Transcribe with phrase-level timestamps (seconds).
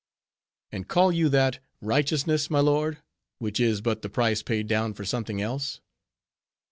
[0.71, 2.97] "And call you that righteousness, my lord,
[3.37, 5.79] which is but the price paid down for something else?"